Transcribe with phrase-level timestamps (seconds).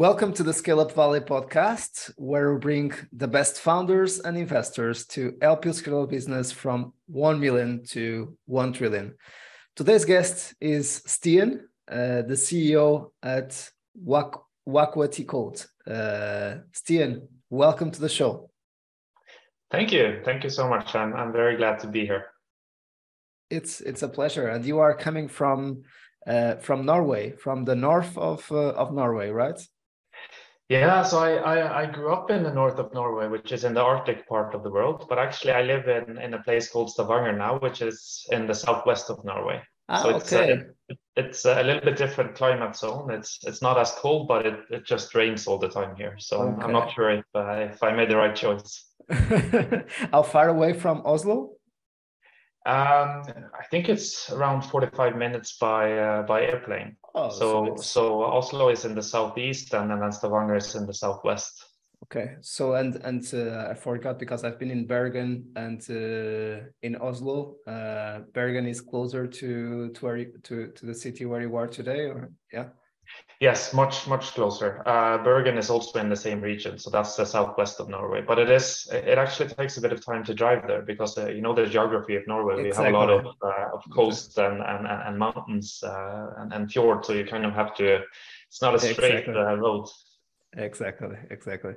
[0.00, 5.04] Welcome to the Scale Up Valley podcast, where we bring the best founders and investors
[5.08, 9.14] to help you scale a business from 1 million to 1 trillion.
[9.76, 15.62] Today's guest is Stian, uh, the CEO at Wak- Wakwati Code.
[15.86, 18.48] Uh, Stian, welcome to the show.
[19.70, 20.22] Thank you.
[20.24, 20.94] Thank you so much.
[20.94, 22.28] I'm, I'm very glad to be here.
[23.50, 24.48] It's, it's a pleasure.
[24.48, 25.82] And you are coming from
[26.26, 29.58] uh, from Norway, from the north of uh, of Norway, right?
[30.70, 33.74] Yeah, so I, I, I, grew up in the north of Norway, which is in
[33.74, 35.06] the Arctic part of the world.
[35.08, 38.54] But actually, I live in, in a place called Stavanger now, which is in the
[38.54, 39.60] southwest of Norway.
[39.88, 40.62] Ah, so it's, okay.
[40.88, 43.10] a, it's a little bit different climate zone.
[43.10, 46.14] It's it's not as cold, but it, it just rains all the time here.
[46.18, 46.62] So okay.
[46.62, 48.84] I'm not sure if uh, if I made the right choice.
[50.12, 51.54] How far away from Oslo?
[52.66, 53.22] Um,
[53.58, 56.96] I think it's around 45 minutes by uh, by airplane.
[57.14, 60.92] Oh, so so, so Oslo is in the southeast, and then Stavanger is in the
[60.92, 61.64] southwest.
[62.04, 66.96] Okay, so and and uh, I forgot because I've been in Bergen and uh, in
[66.96, 67.56] Oslo.
[67.66, 71.66] Uh, Bergen is closer to to where you, to to the city where you are
[71.66, 72.68] today, or yeah.
[73.40, 74.82] Yes, much much closer.
[74.84, 78.20] Uh, Bergen is also in the same region, so that's the southwest of Norway.
[78.20, 81.28] But it is it actually takes a bit of time to drive there because uh,
[81.28, 82.66] you know the geography of Norway.
[82.66, 82.92] Exactly.
[82.92, 86.70] We have a lot of uh, of coasts and and, and mountains uh, and, and
[86.70, 88.02] fjords, so you kind of have to.
[88.46, 89.34] It's not a straight exactly.
[89.34, 89.88] Uh, road.
[90.56, 91.74] Exactly, exactly.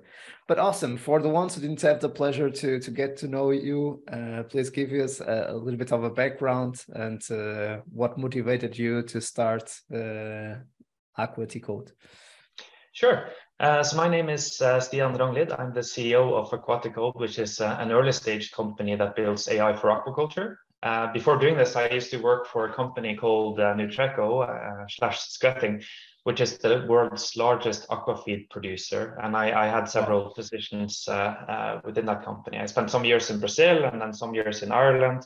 [0.47, 0.97] But awesome.
[0.97, 4.43] For the ones who didn't have the pleasure to to get to know you, uh,
[4.49, 7.21] please give us a, a, little bit of a background and
[7.93, 9.79] what motivated you to start
[11.17, 11.91] Aquaticode?
[12.93, 13.27] Sure.
[13.59, 15.57] Uh, so my name is uh, Stian Ranglid.
[15.57, 19.75] I'm the CEO of Aquaticode, which is uh, an early stage company that builds AI
[19.75, 20.57] for aquaculture.
[20.83, 24.85] Uh, before doing this, I used to work for a company called uh, Nutreco uh,
[24.89, 25.83] slash Skretting,
[26.23, 29.17] which is the world's largest aquafeed producer.
[29.23, 32.57] And I, I had several positions uh, within that company.
[32.57, 35.25] I spent some years in Brazil and then some years in Ireland uh,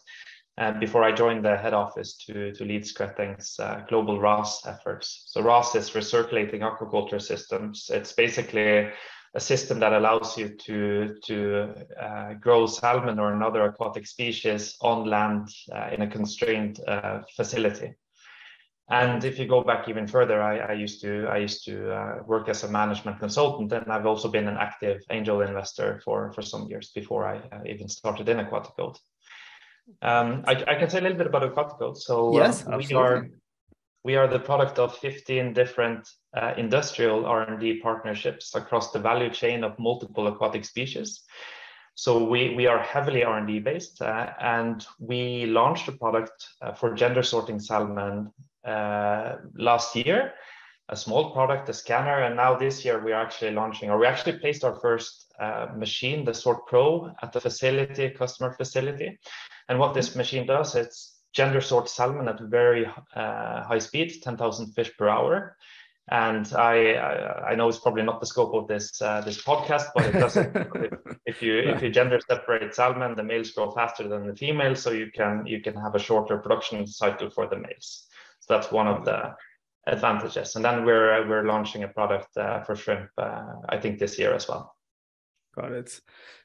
[0.79, 5.23] before I joined the head office to, to lead Skretting's uh, global RAS efforts.
[5.28, 7.91] So RAS is recirculating aquaculture systems.
[7.94, 8.90] It's basically
[9.35, 15.06] a system that allows you to, to uh, grow salmon or another aquatic species on
[15.06, 17.94] land uh, in a constrained uh, facility.
[18.90, 22.23] And if you go back even further, I, I used to I used to uh,
[22.25, 26.41] work as a management consultant, and I've also been an active angel investor for for
[26.41, 28.97] some years before I even started in Aquaticode.
[30.01, 31.97] Um, I, I, can say a little bit about Aquaticode.
[31.97, 33.27] So uh, we are
[34.03, 39.65] we are the product of 15 different uh, industrial R&D partnerships across the value chain
[39.65, 41.23] of multiple aquatic species.
[41.95, 46.93] So we, we are heavily R&D based uh, and we launched a product uh, for
[46.93, 48.31] gender sorting salmon
[48.63, 50.33] uh, last year,
[50.89, 52.21] a small product, a scanner.
[52.21, 55.67] And now this year we are actually launching, or we actually placed our first uh,
[55.75, 59.19] machine, the Sort Pro at the facility, customer facility.
[59.69, 64.73] And what this machine does, it's gender sort salmon at very uh, high speed, 10,000
[64.73, 65.55] fish per hour.
[66.09, 69.87] And I, I, I know it's probably not the scope of this uh, this podcast,
[69.93, 70.51] but it does it.
[70.55, 74.81] if, if you if you gender separate salmon, the males grow faster than the females,
[74.81, 78.07] so you can you can have a shorter production cycle for the males.
[78.39, 79.35] So that's one of the
[79.85, 80.55] advantages.
[80.55, 84.33] And then we're we're launching a product uh, for shrimp, uh, I think this year
[84.33, 84.76] as well.
[85.57, 86.00] Got it.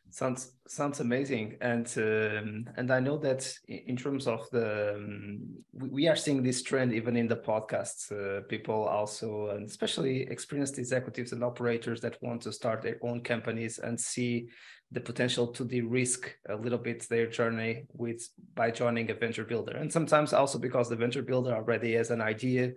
[0.09, 5.41] Sounds sounds amazing, and um, and I know that in terms of the um,
[5.75, 8.11] we are seeing this trend even in the podcasts.
[8.11, 13.21] Uh, people also, and especially experienced executives and operators that want to start their own
[13.23, 14.49] companies and see
[14.93, 19.77] the potential to de-risk a little bit their journey with by joining a venture builder,
[19.77, 22.73] and sometimes also because the venture builder already has an idea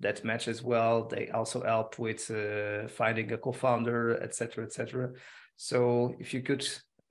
[0.00, 1.06] that matches well.
[1.06, 5.10] They also help with uh, finding a co-founder, etc., etc.
[5.62, 6.66] So if you could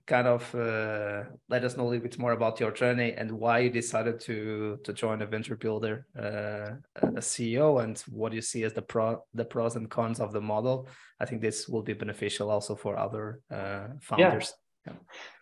[0.08, 3.60] kind of uh, let us know a little bit more about your journey and why
[3.60, 8.64] you decided to to join a venture builder, uh, a CEO, and what you see
[8.64, 10.88] as the pro the pros and cons of the model.
[11.20, 14.52] I think this will be beneficial also for other uh, founders.
[14.88, 14.94] Yeah.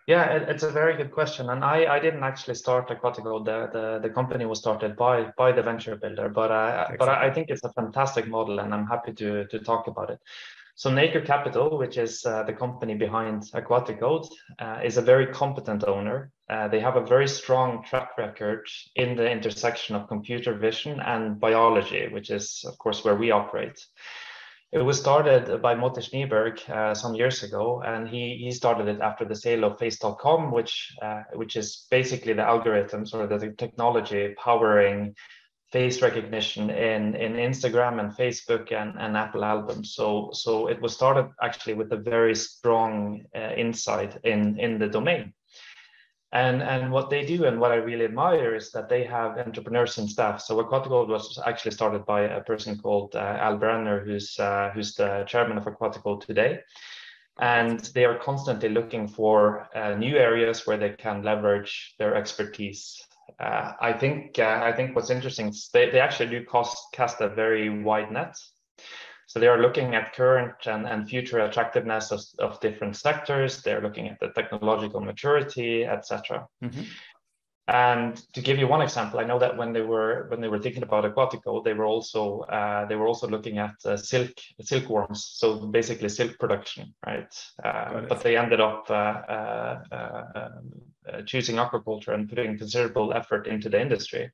[0.08, 0.52] yeah.
[0.52, 3.46] it's a very good question, and I, I didn't actually start Aquatico.
[3.46, 6.98] The, the the company was started by by the venture builder, but I exactly.
[6.98, 10.20] but I think it's a fantastic model, and I'm happy to to talk about it.
[10.78, 14.30] So Nacre Capital, which is uh, the company behind Aquaticode,
[14.60, 16.32] uh, is a very competent owner.
[16.48, 21.40] Uh, they have a very strong track record in the intersection of computer vision and
[21.40, 23.84] biology, which is, of course, where we operate.
[24.72, 29.02] It was started by Moti Shniberg uh, some years ago, and he, he started it
[29.02, 34.36] after the sale of Face.com, which, uh, which is basically the algorithms or the technology
[34.38, 35.16] powering
[35.72, 39.94] face recognition in in Instagram and Facebook and, and Apple albums.
[39.94, 44.88] So so it was started actually with a very strong uh, insight in in the
[44.88, 45.34] domain.
[46.32, 49.98] And and what they do and what I really admire is that they have entrepreneurs
[49.98, 50.42] and staff.
[50.42, 54.94] So Aquaticode was actually started by a person called uh, Al Brenner, who's uh, who's
[54.96, 56.60] the chairman of Aquaticode today.
[57.40, 63.08] And they are constantly looking for uh, new areas where they can leverage their expertise
[63.40, 67.22] uh, I think uh, I think what's interesting is they, they actually do cost, cast
[67.22, 68.36] a very wide net.
[69.28, 73.62] So they are looking at current and, and future attractiveness of, of different sectors.
[73.62, 76.48] They're looking at the technological maturity, etc.
[76.64, 76.84] Mm-hmm.
[77.70, 80.60] And to give you one example, I know that when they were when they were
[80.60, 84.32] thinking about Aquatico, they were also uh, they were also looking at uh, silk
[84.62, 87.28] silkworms, so basically silk production, right?
[87.62, 93.68] Uh, but they ended up uh, uh, uh, choosing aquaculture and putting considerable effort into
[93.68, 94.32] the industry,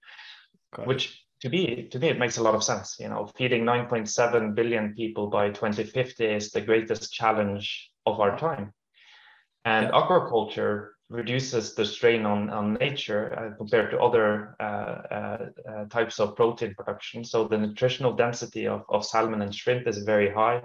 [0.85, 2.97] which to me to me it makes a lot of sense.
[2.99, 8.73] You know, feeding 9.7 billion people by 2050 is the greatest challenge of our time,
[9.65, 9.91] and yeah.
[9.91, 15.37] aquaculture reduces the strain on, on nature uh, compared to other uh, uh,
[15.69, 17.23] uh, types of protein production.
[17.23, 20.63] So the nutritional density of, of salmon and shrimp is very high.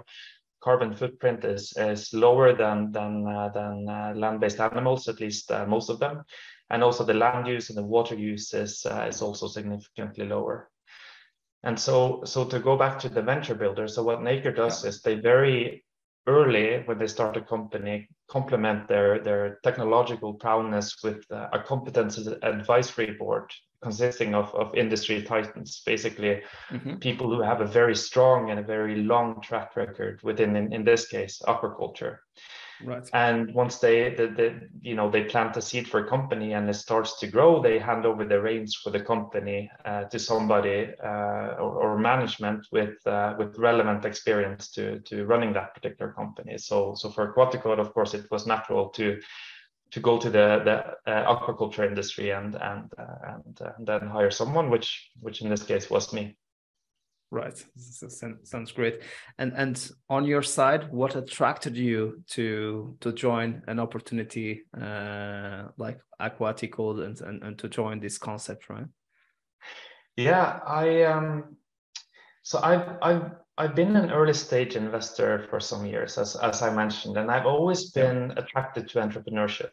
[0.61, 5.89] Carbon footprint is, is lower than, than, uh, than uh, land-based animals, at least most
[5.89, 6.23] of them.
[6.71, 10.69] And also the land use and the water use is, is also significantly lower.
[11.63, 14.89] And so, so to go back to the venture builder, so what Nacre does yeah.
[14.89, 15.83] is they very
[16.29, 22.17] early when they start a company complement their their technological prowess with uh, a competence
[22.43, 26.95] advisory board consisting of, of industry titans basically mm-hmm.
[26.95, 30.83] people who have a very strong and a very long track record within in, in
[30.83, 32.17] this case aquaculture
[32.83, 33.07] Right.
[33.13, 36.69] And once they, the, the, you know, they plant a seed for a company and
[36.69, 40.93] it starts to grow, they hand over the reins for the company uh, to somebody
[41.03, 46.57] uh, or, or, management with uh, with relevant experience to to running that particular company.
[46.57, 49.19] So so for Aquaticode, of course, it was natural to
[49.91, 54.07] to go to the the uh, aquaculture industry and and uh, and, uh, and then
[54.07, 56.37] hire someone, which which in this case was me.
[57.31, 59.03] Right, sounds great.
[59.37, 65.99] And and on your side, what attracted you to to join an opportunity uh, like
[66.19, 68.87] Aquaticode and, and and to join this concept, right?
[70.17, 71.57] Yeah, I um,
[72.41, 76.73] so I've I've I've been an early stage investor for some years, as as I
[76.73, 79.69] mentioned, and I've always been attracted to entrepreneurship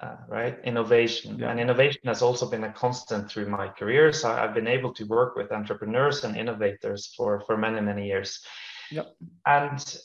[0.00, 0.58] uh, right?
[0.64, 1.38] Innovation.
[1.38, 1.50] Yeah.
[1.50, 4.12] And innovation has also been a constant through my career.
[4.12, 8.44] So I've been able to work with entrepreneurs and innovators for, for many, many years.
[8.90, 9.14] Yep.
[9.46, 9.96] And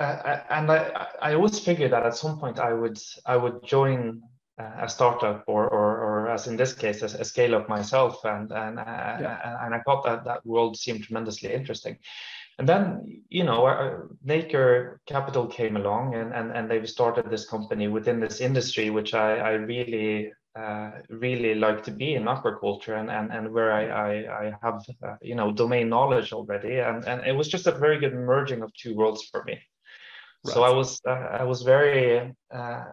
[0.00, 4.22] uh, and I, I always figured that at some point I would I would join
[4.58, 8.50] a startup or, or, or as in this case a, a scale up myself and
[8.52, 8.82] and uh,
[9.20, 9.64] yeah.
[9.64, 11.98] and I thought that that world seemed tremendously interesting
[12.58, 17.46] and then, you know, uh, Nacre Capital came along and, and, and they've started this
[17.48, 22.98] company within this industry, which I, I really, uh, really like to be in aquaculture
[23.00, 26.78] and, and, and where I, I, I have, uh, you know, domain knowledge already.
[26.78, 29.58] And, and it was just a very good merging of two worlds for me.
[30.44, 30.54] Right.
[30.54, 32.84] So I was, uh, I was very, uh,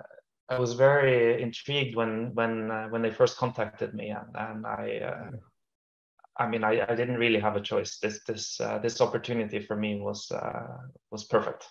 [0.50, 5.30] I was very intrigued when, when, uh, when they first contacted me and, and I,
[6.42, 8.00] I mean, I, I didn't really have a choice.
[8.00, 10.78] This this uh, this opportunity for me was uh,
[11.12, 11.66] was perfect.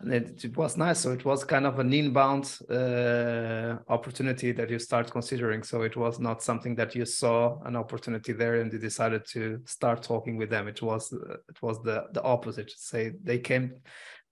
[0.00, 1.00] And it, it was nice.
[1.00, 5.62] So it was kind of an inbound uh, opportunity that you start considering.
[5.62, 9.60] So it was not something that you saw an opportunity there and you decided to
[9.66, 10.68] start talking with them.
[10.68, 12.70] It was it was the the opposite.
[12.76, 13.74] Say they came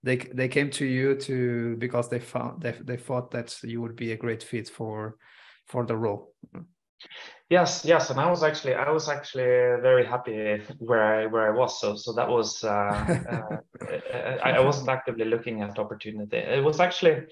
[0.01, 3.95] they they came to you to because they found they they thought that you would
[3.95, 5.17] be a great fit for
[5.67, 6.33] for the role.
[7.49, 11.57] Yes, yes, and I was actually I was actually very happy where I where I
[11.57, 11.81] was.
[11.81, 13.57] So so that was uh, uh,
[14.43, 16.37] I, I wasn't actively looking at opportunity.
[16.37, 17.25] It was actually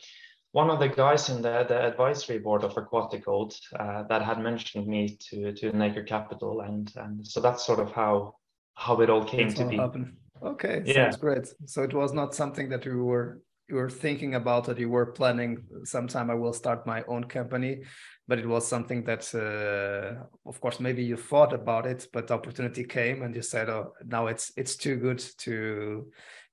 [0.54, 4.88] one of the guys in the, the advisory board of Aquaticode uh, that had mentioned
[4.88, 8.34] me to to Nacre Capital, and and so that's sort of how
[8.74, 9.78] how it all came to be.
[9.78, 10.18] Happened.
[10.42, 10.94] Okay, yeah.
[10.94, 11.48] sounds great.
[11.66, 14.80] So it was not something that you were you were thinking about it.
[14.80, 17.84] You were planning sometime I will start my own company
[18.28, 22.34] but it was something that uh, of course maybe you thought about it but the
[22.34, 26.12] opportunity came and you said oh now it's it's too good to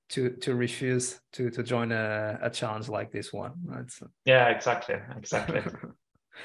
[0.09, 4.07] to to refuse to to join a, a challenge like this one right so.
[4.25, 5.61] yeah exactly exactly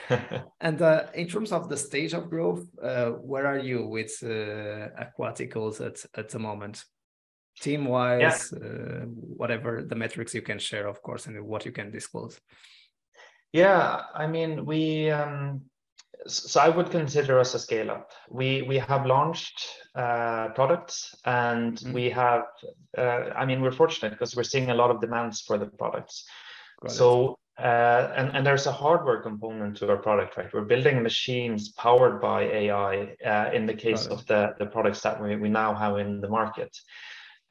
[0.60, 4.88] and uh, in terms of the stage of growth uh, where are you with uh,
[5.02, 6.84] aquaticals at at the moment
[7.60, 8.66] team wise yeah.
[8.66, 9.04] Uh,
[9.40, 12.40] whatever the metrics you can share of course and what you can disclose
[13.52, 15.62] yeah, I mean, we um,
[16.26, 18.10] so I would consider us a scale up.
[18.28, 21.92] We we have launched uh, products and mm.
[21.92, 22.44] we have.
[22.96, 26.24] Uh, I mean, we're fortunate because we're seeing a lot of demands for the products.
[26.82, 30.52] Got so uh, and and there's a hardware component to our product, right?
[30.52, 33.16] We're building machines powered by AI.
[33.24, 36.28] Uh, in the case of the the products that we we now have in the
[36.28, 36.70] market.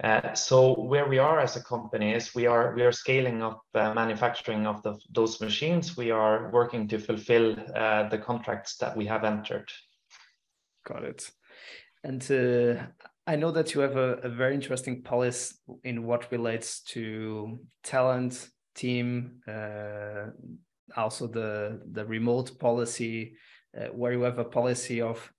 [0.02, 4.66] Uh, so where we are as a company is we are scaling up uh, manufacturing
[4.66, 5.98] of those machines.
[5.98, 9.70] We are working to fulfill uh, the contracts that we have entered.
[10.88, 11.30] Got it.
[12.06, 12.24] And
[13.28, 19.42] I know that you have a, very interesting policy in what relates to talent, team,
[20.96, 23.36] also the remote policy.
[23.92, 25.30] where you have a policy of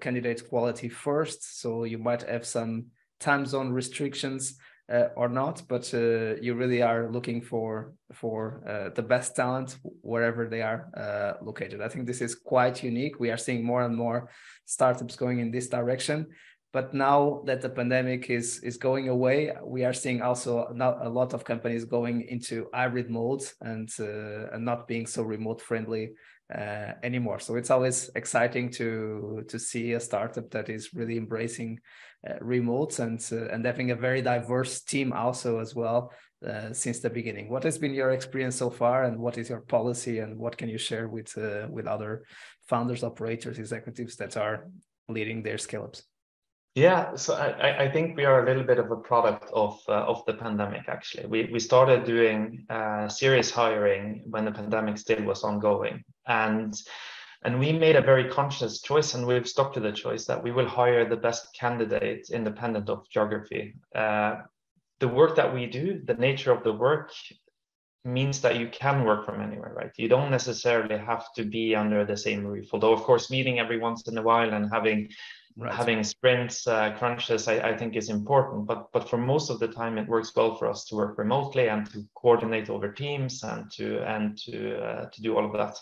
[0.00, 2.86] candidate quality first, so you might have some
[3.20, 4.58] time zone restrictions
[4.92, 9.78] uh, or not, but uh, you really are looking for for uh, the best talent
[9.82, 11.82] wherever they are uh, located.
[11.82, 13.20] I think this is quite unique.
[13.20, 14.30] We are seeing more and more
[14.64, 16.26] startups going in this direction.
[16.72, 21.08] But now that the pandemic is is going away, we are seeing also not a
[21.08, 26.12] lot of companies going into hybrid modes and uh, and not being so remote friendly
[26.54, 27.40] uh, anymore.
[27.40, 31.80] So it's always exciting to to see a startup that is really embracing
[32.40, 36.12] remotes and uh, and having a very diverse team also as well
[36.46, 37.48] uh, since the beginning.
[37.48, 40.68] What has been your experience so far, and what is your policy, and what can
[40.68, 42.24] you share with uh, with other
[42.68, 44.68] founders, operators, executives that are
[45.08, 46.02] leading their scale ups?
[46.74, 50.04] Yeah, so I, I think we are a little bit of a product of uh,
[50.04, 50.88] of the pandemic.
[50.88, 56.74] Actually, we we started doing uh, serious hiring when the pandemic still was ongoing, and
[57.42, 60.50] and we made a very conscious choice, and we've stuck to the choice that we
[60.50, 63.74] will hire the best candidates independent of geography.
[63.94, 64.36] Uh,
[64.98, 67.12] the work that we do, the nature of the work,
[68.04, 69.92] means that you can work from anywhere, right?
[69.96, 72.68] You don't necessarily have to be under the same roof.
[72.72, 75.08] Although, of course, meeting every once in a while and having
[75.58, 75.74] right.
[75.74, 79.68] having sprints uh, crunches I, I, think is important but but for most of the
[79.68, 83.70] time it works well for us to work remotely and to coordinate over teams and
[83.72, 85.76] to and to uh, to do all of that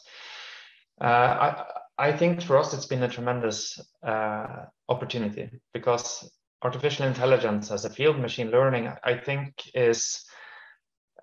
[1.01, 1.65] I,
[1.99, 6.31] I think for us it's been a tremendous uh, opportunity because
[6.63, 10.25] artificial intelligence as a field machine learning i think is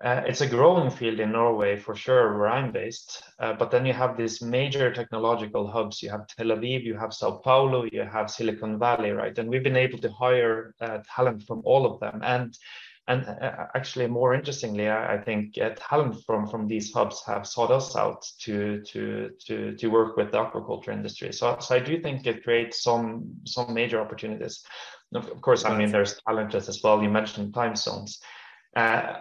[0.02, 3.22] uh, it's a growing field in Norway for sure, where I'm based.
[3.38, 6.02] Uh, but then you have these major technological hubs.
[6.02, 9.38] You have Tel Aviv, you have Sao Paulo, you have Silicon Valley, right?
[9.38, 12.20] And we've been able to hire uh, talent from all of them.
[12.24, 12.54] And
[13.06, 17.70] and uh, actually, more interestingly, I, think uh, talent from from these hubs have sought
[17.70, 21.32] us out to to to to work with the aquaculture industry.
[21.32, 24.64] So so I do think it creates some some major opportunities.
[25.14, 27.02] Of course, I mean there's challenges as well.
[27.02, 28.20] You mentioned time zones.
[28.74, 29.20] Uh,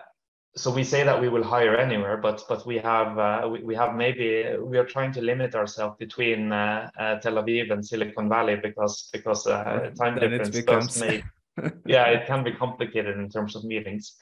[0.56, 3.76] so we say that we will hire anywhere, but but we have uh, we, we
[3.76, 8.30] have maybe we are trying to limit ourselves between uh, uh, Tel Aviv and Silicon
[8.30, 10.88] Valley because because uh, time then difference becomes...
[10.88, 11.24] does make
[11.86, 14.16] yeah it can be complicated in terms of meetings.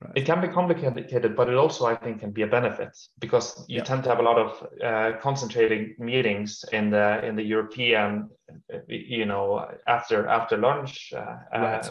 [0.00, 0.12] Right.
[0.18, 3.78] It can be complicated, but it also I think can be a benefit because you
[3.78, 3.84] yeah.
[3.84, 8.30] tend to have a lot of uh, concentrating meetings in the in the European,
[8.86, 11.12] you know, after after lunch.
[11.16, 11.90] Uh, right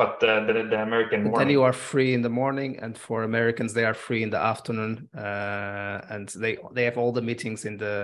[0.00, 1.38] but the, the, the American morning.
[1.40, 4.42] Then you are free in the morning, and for Americans, they are free in the
[4.52, 7.96] afternoon, uh, and they they have all the meetings in the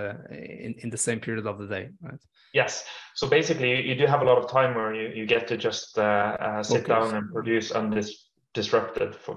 [0.65, 2.21] in, in the same period of the day, right?
[2.53, 2.85] Yes.
[3.15, 5.97] So basically, you do have a lot of time where you, you get to just
[5.97, 6.93] uh, uh, sit okay.
[6.93, 9.35] down and produce undisrupted, for,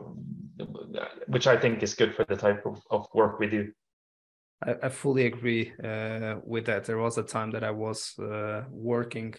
[1.35, 3.63] which I think is good for the type of, of work we do.
[4.69, 6.85] I, I fully agree uh, with that.
[6.85, 9.35] There was a time that I was uh, working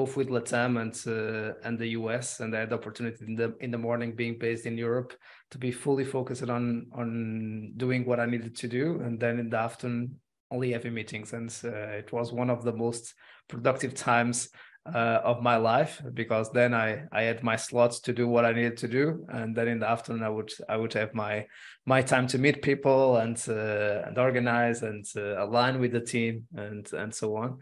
[0.00, 3.48] both with Latam and uh, and the US, and I had the opportunity in the
[3.60, 5.12] in the morning being based in Europe
[5.52, 9.50] to be fully focused on on doing what I needed to do, and then in
[9.50, 10.16] the afternoon
[10.50, 13.14] only having meetings, and uh, it was one of the most
[13.48, 14.48] productive times
[14.86, 16.88] uh, of my life because then I
[17.20, 19.90] I had my slots to do what I needed to do, and then in the
[19.90, 21.46] afternoon I would I would have my
[21.84, 26.46] my time to meet people and uh, and organize and uh, align with the team
[26.56, 27.58] and and so on.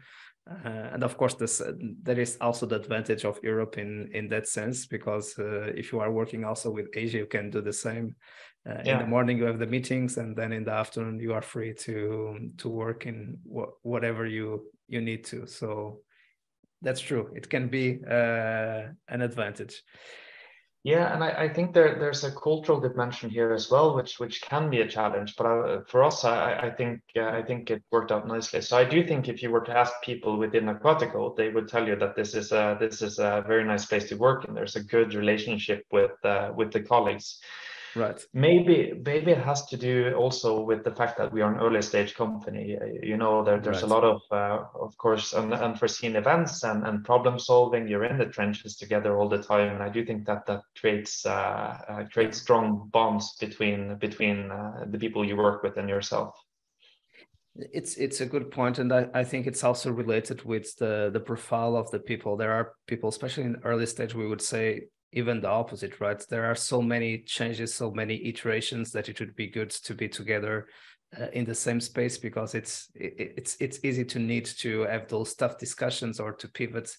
[0.49, 4.29] Uh, and of course, this uh, there is also the advantage of Europe in in
[4.29, 7.73] that sense because uh, if you are working also with Asia, you can do the
[7.73, 8.15] same.
[8.69, 8.93] Uh, yeah.
[8.93, 11.75] In the morning, you have the meetings, and then in the afternoon, you are free
[11.75, 15.47] to to work in wh- whatever you you need to.
[15.47, 16.01] So
[16.83, 17.31] that's true.
[17.35, 19.83] It can be uh, an advantage.
[20.85, 24.41] Yeah, and I, I, think there, there's a cultural dimension here as well, which which
[24.43, 25.35] can be a challenge.
[25.37, 28.61] But I, for us, I, I think uh, I think it worked out nicely.
[28.61, 31.87] So I do think if you were to ask people within Aquatico, they would tell
[31.87, 34.77] you that this is a this is a very nice place to work, and there's
[34.77, 37.41] a good relationship with uh, with the colleagues.
[37.99, 38.25] Right.
[38.33, 41.83] Maybe maybe it has to do also with the fact that we are an early
[41.83, 42.79] stage company.
[43.03, 43.91] You know, there, there's right.
[43.91, 47.89] a lot of, uh, of course, un- unforeseen events and, and problem solving.
[47.89, 51.27] You're in the trenches together all the time, and I do think that that creates
[51.27, 56.35] uh, uh, creates strong bonds between between uh, the people you work with and yourself.
[57.57, 61.21] It's it's a good point, and I, I think it's also related with the the
[61.21, 62.37] profile of the people.
[62.37, 66.23] There are people, especially in early stage, we would say even the opposite, right?
[66.29, 70.09] There are so many changes, so many iterations that it would be good to be
[70.09, 70.69] together
[71.19, 75.09] uh, in the same space because it's it, it's it's easy to need to have
[75.09, 76.91] those tough discussions or to pivot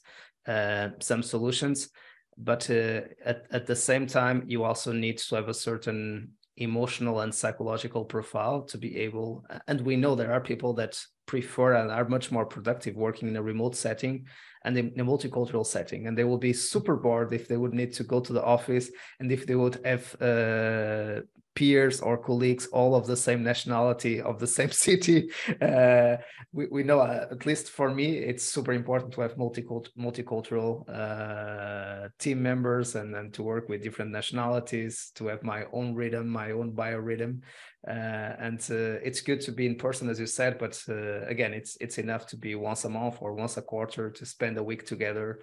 [0.48, 1.90] uh, some solutions.
[2.38, 7.22] But uh, at at the same time, you also need to have a certain emotional
[7.22, 9.46] and psychological profile to be able.
[9.68, 13.36] And we know there are people that prefer and are much more productive working in
[13.36, 14.26] a remote setting
[14.66, 17.94] and in a multicultural setting and they will be super bored if they would need
[17.94, 18.90] to go to the office
[19.20, 21.22] and if they would have uh,
[21.60, 25.30] peers or colleagues all of the same nationality of the same city.
[25.62, 26.16] Uh,
[26.54, 30.72] we, we know uh, at least for me it's super important to have multicult- multicultural
[30.88, 36.30] uh, team members and, and to work with different nationalities to have my own rhythm
[36.30, 37.42] my own biorhythm.
[37.86, 41.54] Uh, and uh, it's good to be in person as you said but uh, again
[41.54, 44.64] it's it's enough to be once a month or once a quarter to spend a
[44.64, 45.40] week together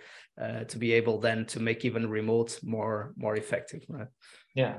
[0.69, 4.09] to be able then to make even remote more more effective right?
[4.55, 4.77] Yeah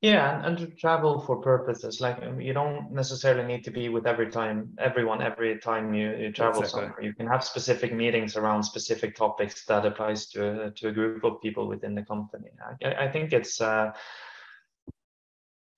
[0.00, 3.88] yeah and, and to travel for purposes like um, you don't necessarily need to be
[3.88, 6.82] with every time everyone every time you, you travel exactly.
[6.82, 11.24] somewhere you can have specific meetings around specific topics that applies to to a group
[11.24, 12.50] of people within the company
[12.84, 13.92] i, I think it's uh,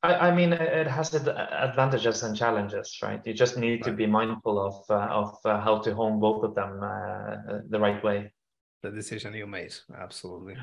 [0.02, 3.20] I, I, mean, it has advantages and challenges, right?
[3.26, 3.84] You just need right.
[3.84, 7.78] to be mindful of uh, of uh, how to hone both of them uh, the
[7.78, 8.32] right way.
[8.82, 10.56] The decision you made, absolutely.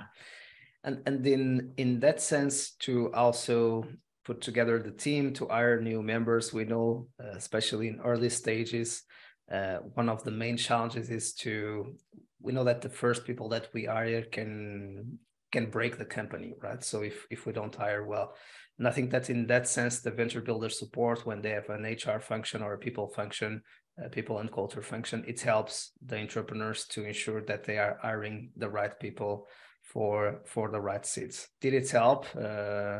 [0.88, 3.86] And and in in that sense, to also
[4.24, 9.03] put together the team to hire new members, we know, uh, especially in early stages,
[9.51, 11.94] uh, one of the main challenges is to
[12.39, 15.19] we know that the first people that we hire can
[15.52, 16.82] can break the company, right?
[16.84, 18.34] So if if we don't hire well
[18.78, 21.84] and I think that in that sense, the venture builder support when they have an
[21.84, 23.62] HR function or a people function,
[24.04, 28.52] uh, people and culture function, it helps the entrepreneurs to ensure that they are hiring
[28.56, 29.47] the right people
[29.93, 31.50] for for the right seats.
[31.62, 32.26] Did it help?
[32.36, 33.00] Uh...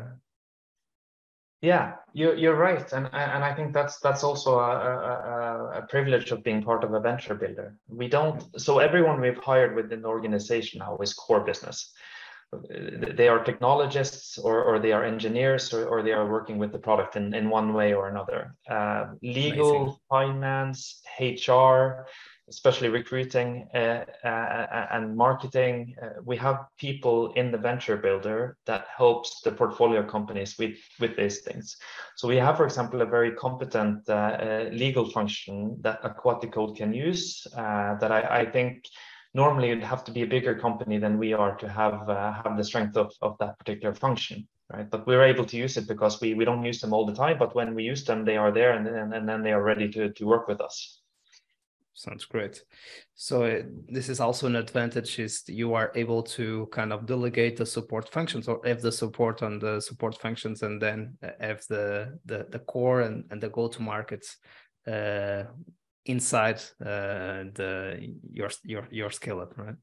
[1.60, 4.74] Yeah, you're you're right, and and I think that's that's also a,
[5.14, 7.76] a, a privilege of being part of a venture builder.
[7.88, 11.92] We don't so everyone we've hired within the organization now is core business
[12.70, 16.78] they are technologists or, or they are engineers or, or they are working with the
[16.78, 18.54] product in, in one way or another.
[18.70, 19.96] Uh, legal, Amazing.
[20.08, 22.06] finance, HR,
[22.48, 25.94] especially recruiting uh, uh, and marketing.
[26.02, 31.16] Uh, we have people in the venture builder that helps the portfolio companies with, with
[31.16, 31.76] these things.
[32.16, 36.92] So we have, for example, a very competent uh, uh, legal function that Aquaticode can
[36.92, 38.84] use that I, I think
[39.34, 42.56] normally you'd have to be a bigger company than we are to have uh, have
[42.56, 46.20] the strength of, of that particular function right but we're able to use it because
[46.20, 48.52] we we don't use them all the time but when we use them they are
[48.52, 51.00] there and then and then they are ready to to work with us
[51.98, 52.62] sounds great
[53.14, 57.56] so uh, this is also an advantage is you are able to kind of delegate
[57.56, 62.18] the support functions or have the support on the support functions and then have the
[62.24, 64.36] the, the core and, and the go to markets
[64.86, 65.44] uh,
[66.08, 69.76] inside uh, the your your your skillet, right?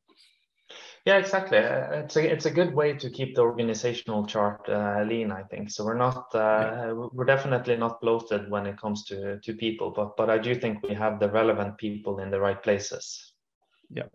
[1.05, 1.59] Yeah, exactly.
[1.59, 5.31] Uh, it's a it's a good way to keep the organizational chart uh, lean.
[5.31, 5.85] I think so.
[5.85, 10.31] We're not uh, we're definitely not bloated when it comes to to people, but but
[10.31, 13.33] I do think we have the relevant people in the right places.
[13.91, 14.07] Yeah.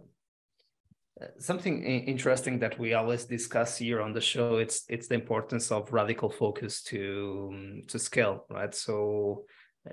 [1.20, 5.70] Uh, something interesting that we always discuss here on the show it's it's the importance
[5.70, 9.44] of radical focus to to scale right so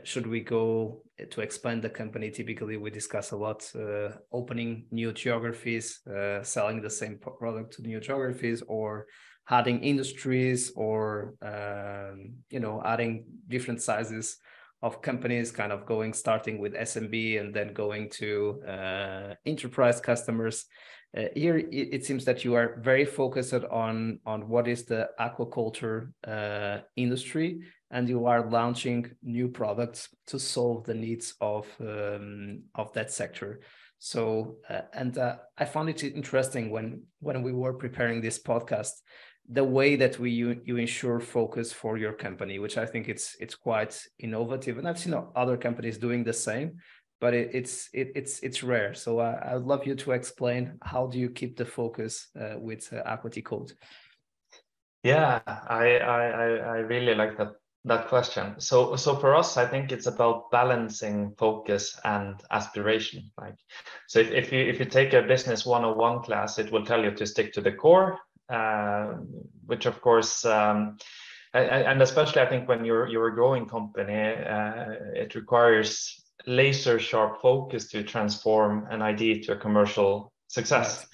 [0.04, 2.30] should we go to expand the company?
[2.30, 7.82] Typically we discuss a lot uh, opening new geographies uh, selling the same product to
[7.82, 9.08] new geographies or
[9.50, 14.38] adding industries or um, you know adding different sizes
[14.84, 20.66] of companies kind of going starting with smb and then going to uh, enterprise customers.
[21.18, 25.08] Uh, here it, it, seems that you are very focused on on what is the
[25.20, 27.60] aquaculture uh, industry
[27.92, 33.62] and you are launching new products to solve the needs of um, of that sector.
[34.00, 38.92] So uh, and uh, i found it interesting when when we were preparing this podcast
[39.50, 43.36] the way that we you, you ensure focus for your company which i think it's
[43.40, 44.78] it's quite innovative.
[44.78, 46.78] And i've seen other companies doing the same
[47.20, 48.94] but it, it's it, it's it's rare.
[48.94, 52.56] So uh, i would love you to explain how do you keep the focus uh,
[52.60, 53.72] with uh, Code?
[55.04, 56.26] Yeah, I, I,
[56.58, 57.54] I really like that
[57.88, 58.60] that question.
[58.60, 63.32] So so for us, I think it's about balancing focus and aspiration.
[63.40, 63.58] Like
[64.08, 67.12] so if, if you if you take a business 101 class, it will tell you
[67.12, 68.20] to stick to the core,
[68.50, 69.14] uh,
[69.66, 70.98] which of course um,
[71.54, 77.42] and especially I think when you're you're a growing company, uh, it requires laser sharp
[77.42, 81.08] focus to transform an idea to a commercial success.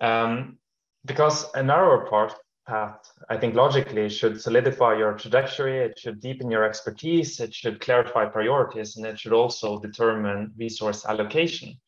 [0.00, 0.58] Um,
[1.04, 2.34] because a narrower part
[2.66, 7.80] path, I think logically should solidify your trajectory, it should deepen your expertise, it should
[7.80, 11.80] clarify priorities, and it should also determine resource allocation.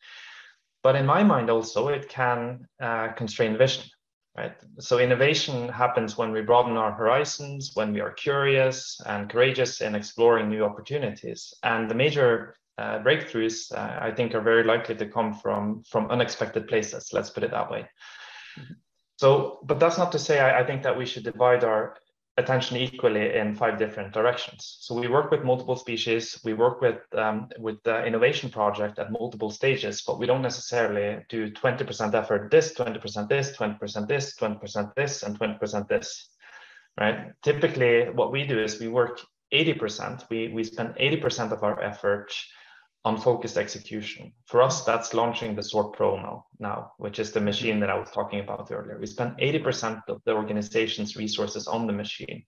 [0.83, 3.85] But in my mind, also, it can uh, constrain vision,
[4.37, 4.55] right?
[4.79, 9.95] So innovation happens when we broaden our horizons, when we are curious and courageous in
[9.95, 11.53] exploring new opportunities.
[11.63, 16.11] And the major uh, breakthroughs, uh, I think, are very likely to come from, from
[16.11, 17.89] unexpected places, let's put it that way.
[18.59, 18.75] Mm-hmm.
[19.17, 21.97] So, but that's not to say I, I, think that we should divide our
[22.37, 24.77] attention equally in five different directions.
[24.81, 29.11] So we work with multiple species, we work with um, with the innovation project at
[29.11, 34.95] multiple stages, but we don't necessarily do 20% effort this, 20% this, 20% this, 20%
[34.95, 36.29] this, and 20% this,
[37.01, 37.33] right?
[37.43, 39.21] Typically, what we do is we work
[39.53, 40.29] 80%.
[40.29, 42.35] We we spend 80% of our effort
[43.07, 44.33] on focused execution.
[44.47, 47.97] For us, that's launching the Sort Pro now, now, which is the machine that I
[47.97, 48.99] was talking about earlier.
[48.99, 52.43] We spend 80% of the organization's resources on the machine.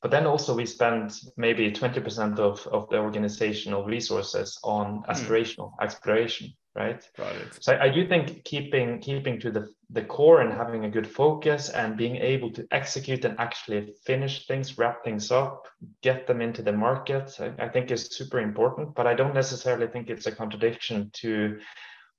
[0.00, 5.10] But then also we spend maybe 20% of, of the organizational resources on hmm.
[5.10, 5.82] aspirational mm.
[5.82, 7.08] exploration right?
[7.16, 7.58] Got it.
[7.60, 11.06] So I, I, do think keeping keeping to the the core and having a good
[11.06, 15.66] focus and being able to execute and actually finish things, wrap things up,
[16.02, 18.94] get them into the market, I, I think is super important.
[18.94, 21.58] But I don't necessarily think it's a contradiction to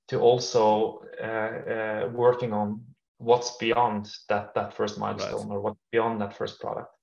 [0.08, 2.82] to also uh, uh, working on
[3.18, 5.56] what's beyond that that first milestone right.
[5.56, 6.94] or what's beyond that first product.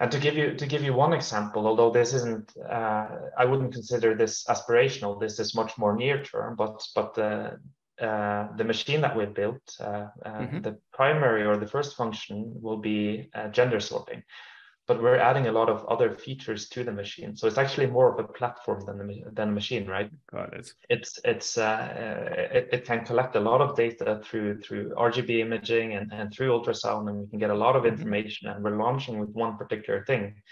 [0.00, 3.74] And to give you to give you one example, although this isn't, uh, I wouldn't
[3.74, 5.20] consider this aspirational.
[5.20, 6.56] This is much more near term.
[6.56, 7.60] But but the
[8.00, 10.62] uh, the machine that we've built, uh, uh, mm-hmm.
[10.62, 14.22] the primary or the first function will be uh, gender sorting
[14.90, 17.36] but we're adding a lot of other features to the machine.
[17.36, 20.10] So it's actually more of a platform than the, than a machine, right?
[20.32, 20.72] Got it.
[20.88, 25.94] It's it's uh, it, it can collect a lot of data through through RGB imaging
[25.94, 27.92] and, and through ultrasound, and we can get a lot of mm-hmm.
[27.92, 28.48] information.
[28.48, 30.42] And we're launching with one particular thing,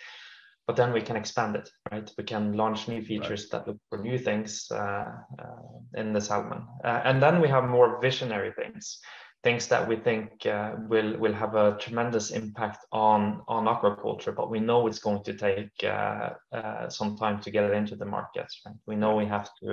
[0.68, 2.08] but then we can expand it, right?
[2.16, 3.64] We can launch new features right.
[3.64, 5.10] that look for new things uh,
[5.42, 9.00] uh, in the Salmon, uh, and then we have more visionary things
[9.48, 14.50] things that we think uh, will will have a tremendous impact on on aquaculture, but
[14.50, 18.04] we know it's going to take uh, uh, some time to get it into the
[18.04, 18.48] market.
[18.64, 18.76] Right?
[18.86, 19.68] We know we have to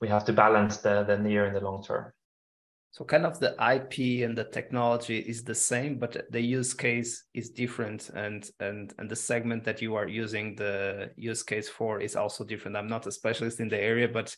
[0.00, 2.12] we have to balance the the near and the long term.
[2.96, 7.24] So kind of the IP and the technology is the same, but the use case
[7.34, 12.00] is different, and and and the segment that you are using the use case for
[12.00, 12.74] is also different.
[12.74, 14.34] I'm not a specialist in the area, but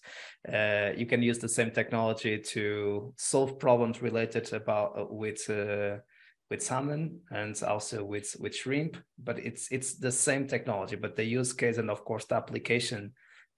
[0.52, 5.48] uh, you can use the same technology to solve problems related about uh, with.
[5.48, 5.98] Uh,
[6.50, 11.22] with salmon and also with with shrimp but it's it's the same technology but the
[11.22, 13.12] use case and of course the application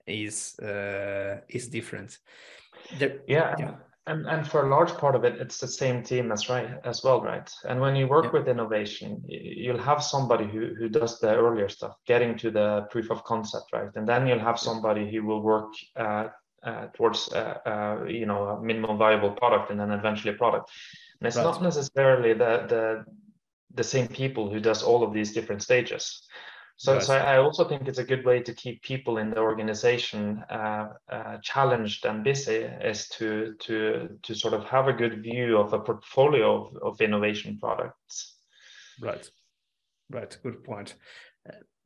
[0.08, 2.18] is uh, is different
[2.98, 3.74] there, yeah, yeah
[4.11, 7.03] and and for a large part of it it's the same team as right as
[7.05, 7.49] well right?
[7.68, 8.33] And when you work yeah.
[8.37, 13.11] with innovation you'll have somebody who who does the earlier stuff getting to the proof
[13.11, 13.92] of concept right?
[13.94, 16.29] And then you'll have somebody who will work uh,
[16.62, 20.70] uh, towards uh, uh you know a minimum viable product and then eventually a product.
[21.20, 21.44] And it's right.
[21.51, 22.85] not necessarily the the
[23.75, 26.05] the same people who does all of these different stages
[26.80, 30.42] so, so I also think it's a good way to keep people in the organization
[30.48, 35.58] uh, uh, challenged and busy is to to to sort of have a good view
[35.58, 38.38] of a portfolio of, of innovation products.
[38.98, 39.30] Right,
[40.08, 40.34] right.
[40.42, 40.94] Good point.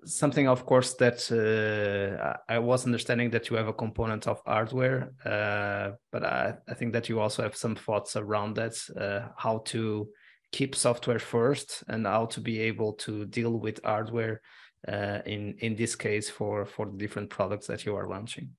[0.04, 5.10] Something, of course, that uh, I was understanding that you have a component of hardware,
[5.24, 9.58] uh, but I, I think that you also have some thoughts around that, uh, how
[9.72, 10.08] to
[10.52, 14.40] keep software first and how to be able to deal with hardware
[14.88, 18.50] uh, in in this case for for the different products that you are launching?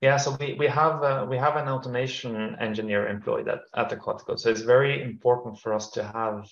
[0.00, 4.38] Yeah, so we, we have uh, we have an automation engineer employed at, at Aquatico.
[4.38, 6.48] So it's very important for us to have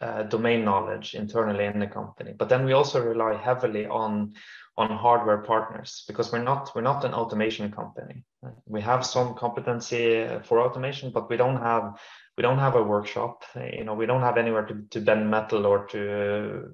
[0.00, 2.32] uh, domain knowledge internally in the company.
[2.36, 4.34] But then we also rely heavily on
[4.76, 8.24] on hardware partners because we're not we're not an automation company.
[8.66, 11.98] We have some competency for automation, but we don't have
[12.36, 13.44] we don't have a workshop.
[13.54, 16.70] You know, we don't have anywhere to, to bend metal or to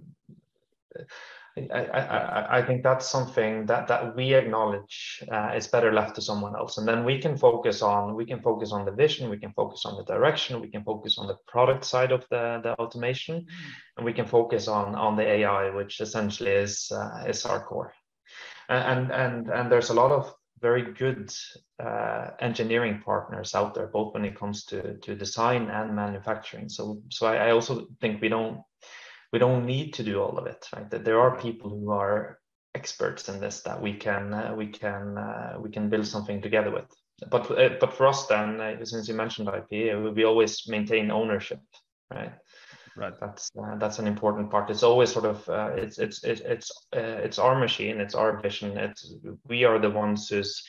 [1.57, 6.23] I, I, I think that's something that, that we acknowledge uh, is better left to
[6.23, 6.79] someone else.
[6.79, 9.85] And then we can focus on we can focus on the vision, we can focus
[9.85, 13.47] on the direction, we can focus on the product side of the, the automation, mm.
[13.97, 17.95] and we can focus on on the AI, which essentially is uh, is our core.
[18.69, 21.31] And and and there's a lot of very good
[21.79, 26.69] uh, engineering partners out there, both when it comes to to design and manufacturing.
[26.69, 28.63] So so I, I also think we don't
[29.33, 30.91] we don't need to do all of it right?
[30.91, 32.39] That there are people who are
[32.75, 36.71] experts in this that we can uh, we can uh, we can build something together
[36.71, 36.87] with.
[37.31, 41.11] But uh, but for us then uh, since you mentioned ip uh, we always maintain
[41.11, 41.61] ownership
[42.13, 42.33] right?
[42.97, 43.15] Right.
[43.21, 44.71] That's uh, that's an important part.
[44.71, 49.15] It's always sort of it's it's it's it's it's our machine it's our vision it's
[49.49, 50.63] we are the ones who's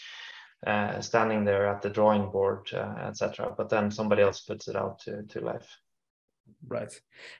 [1.01, 5.21] standing there at the drawing board etc but then somebody else puts it out to
[5.29, 5.69] to life
[6.67, 6.99] Right.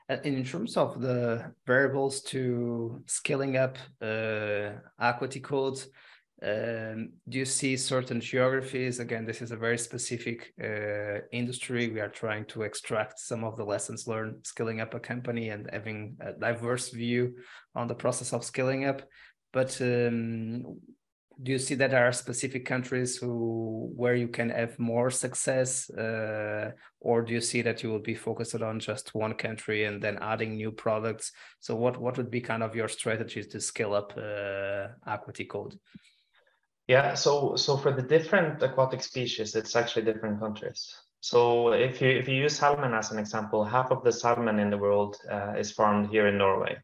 [0.10, 5.88] And in terms of the variables to scaling up uh, Aquaticode's,
[6.44, 9.00] um, do you see certain geographies?
[9.00, 11.89] Again, this is a very specific uh, industry.
[11.89, 15.70] We are trying to extract some of the lessons learned scaling up a company and
[15.72, 17.36] having a diverse view
[17.74, 19.02] on the process of scaling up.
[19.54, 20.80] But um,
[21.41, 25.89] do you see that there are specific countries who where you can have more success
[25.89, 30.02] uh, or do you see that you will be focused on just one country and
[30.02, 31.32] then adding new products?
[31.60, 35.78] So what what would be kind of your strategies to scale up uh, Aquaticode?
[36.88, 40.95] Yeah so so for the different aquatic species it's actually different countries.
[41.19, 44.69] So if you if you use salmon as an example half of the salmon in
[44.69, 46.78] the world uh, is farmed here in norway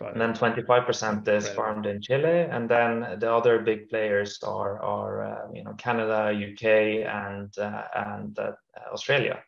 [0.00, 5.22] and then 25% is farmed in Chile, and then the other big players are are
[5.22, 8.52] uh, you know Canada, UK, and uh, and uh,
[8.92, 9.42] Australia.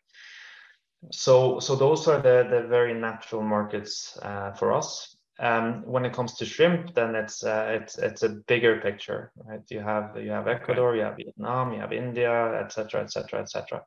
[1.13, 5.17] So so those are the the very natural markets uh, for us.
[5.39, 9.61] Um, when it comes to shrimp, then it's uh, it's it's a bigger picture, right?
[9.69, 13.83] You have you have Ecuador, you have Vietnam, you have India, etc., etc., etc.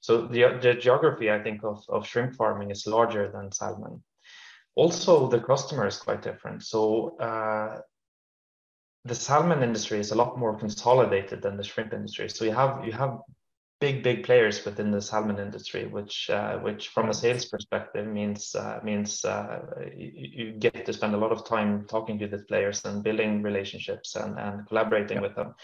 [0.00, 4.02] So the the geography, I think, of of shrimp farming is larger than salmon
[4.76, 6.64] also the customer is quite different.
[6.64, 7.80] So uh,
[9.04, 12.28] the salmon industry is a lot more consolidated than the shrimp industry.
[12.28, 13.18] So you have you have
[13.80, 18.54] big big players within the salmon industry, which uh, which from a sales perspective means
[18.54, 19.60] uh, means uh,
[19.94, 23.42] you, you, get to spend a lot of time talking to these players and building
[23.42, 25.22] relationships and and collaborating yeah.
[25.22, 25.54] with them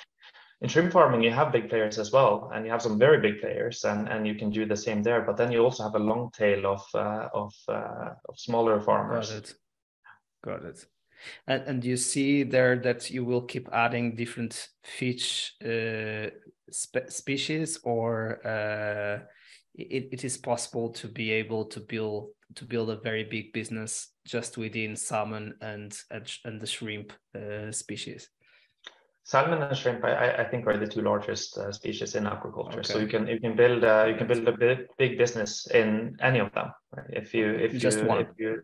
[0.62, 3.40] in shrimp farming you have big players as well and you have some very big
[3.40, 5.98] players and and you can do the same there but then you also have a
[5.98, 9.30] long tail of uh, of uh, of smaller farmers.
[9.30, 9.54] Got it.
[10.44, 10.86] Got it.
[11.46, 16.30] And and you see there that you will keep adding different fish uh,
[16.70, 19.20] spe species or uh,
[19.74, 24.12] it, it is possible to be able to build to build a very big business
[24.26, 28.28] just within salmon and and and the shrimp uh, species
[29.30, 32.80] Salmon and shrimp, I, I think, are the two largest uh, species in aquaculture.
[32.80, 32.92] Okay.
[32.92, 36.16] So you can you can build uh, you can build a big, big business in
[36.20, 36.72] any of them.
[36.96, 37.06] Right?
[37.10, 38.20] If you if just you, one.
[38.22, 38.62] If you,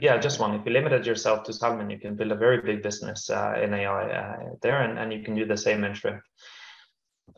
[0.00, 0.54] yeah, just one.
[0.54, 3.74] If you limited yourself to salmon, you can build a very big business uh, in
[3.74, 6.22] AI uh, there, and, and you can do the same in shrimp.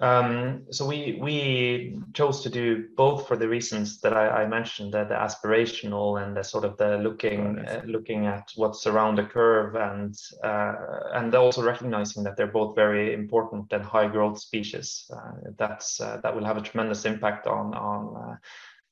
[0.00, 4.94] Um, so we we chose to do both for the reasons that I, I mentioned,
[4.94, 9.24] the, the, aspirational and the sort of the looking uh, looking at what's around the
[9.24, 10.74] curve, and uh,
[11.14, 15.10] and also recognizing that they're both very important and high growth species.
[15.12, 18.36] Uh, that's uh, that will have a tremendous impact on on uh,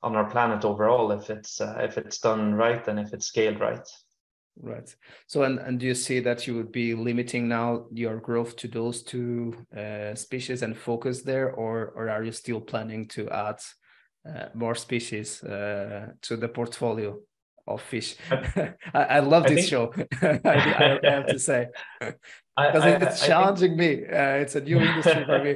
[0.03, 3.61] on our planet overall if it's uh, if it's done right and if it's scaled
[3.61, 3.89] right.
[4.61, 4.95] Right.
[5.27, 8.69] So, and, and do you see that you would be limiting now your growth to
[8.69, 13.61] those two uh, species and focus there, or or are you still planning to add
[14.27, 17.19] uh, more species uh, to the portfolio
[17.67, 18.17] of fish?
[18.31, 19.69] I, I, love I this think...
[19.69, 19.93] show.
[20.23, 21.69] I, I, have to say
[22.01, 24.01] because it's challenging think...
[24.01, 24.07] me.
[24.09, 25.55] Uh, it's a new industry for me.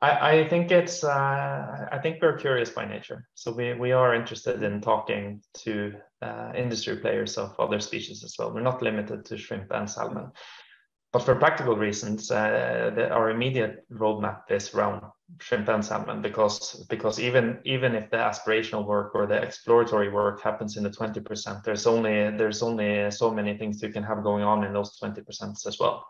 [0.00, 4.14] I, I think it's uh, I think we're curious by nature, so we we are
[4.14, 8.52] interested in talking to uh, industry players of other species as well.
[8.52, 10.32] We're not limited to shrimp and salmon,
[11.12, 15.02] but for practical reasons, uh, the, our immediate roadmap is around
[15.40, 20.42] shrimp and salmon because because even even if the aspirational work or the exploratory work
[20.42, 24.44] happens in the 20%, there's only there's only so many things you can have going
[24.44, 26.06] on in those 20% as well.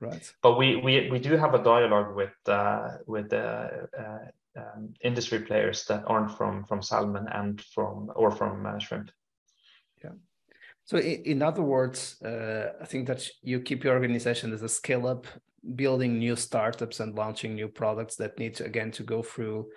[0.00, 0.32] Right.
[0.42, 4.18] But we we, we do have a dialogue with uh, with uh, uh,
[4.56, 9.10] um, industry players that aren't from from salmon and from or from uh, shrimp.
[10.90, 15.06] So in other words, uh, I think that you keep your organization as a scale
[15.06, 15.24] up,
[15.76, 19.68] building new startups and launching new products that need to again to go through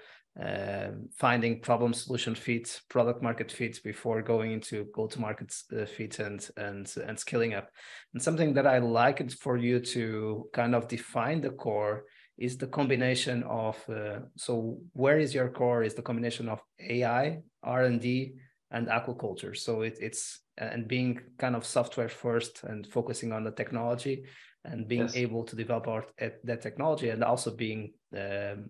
[0.44, 5.86] uh, finding problem solution fit, product market fit before going into go to market uh,
[5.86, 7.70] fit and and and scaling up.
[8.14, 12.06] And something that I like for you to kind of define the core
[12.40, 17.44] is the combination of uh, so where is your core is the combination of AI,
[17.62, 18.34] R and D,
[18.74, 19.56] and aquaculture.
[19.56, 24.26] So it, it's and being kind of software first and focusing on the technology
[24.66, 25.16] and being yes.
[25.16, 26.06] able to develop our,
[26.44, 28.70] that technology and also being um,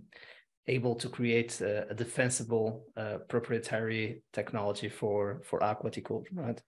[0.68, 6.62] able to create a, a defensible uh, proprietary technology for for aquaculture, right?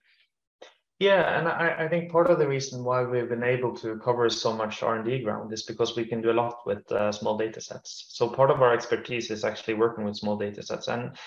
[0.99, 4.29] Yeah, and I, I think part of the reason why we've been able to cover
[4.29, 7.59] so much R&D ground is because we can do a lot with uh, small data
[7.59, 8.05] sets.
[8.09, 10.87] So part of our expertise is actually working with small data sets.
[10.87, 11.17] And